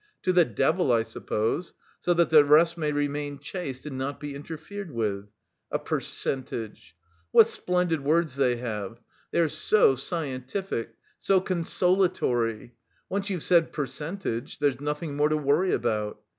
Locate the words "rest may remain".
2.43-3.37